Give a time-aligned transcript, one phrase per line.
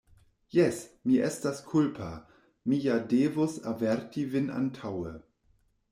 [0.53, 0.79] Jes,
[1.09, 2.09] mi estas kulpa;
[2.71, 5.17] mi ja devus averti vin antaŭe.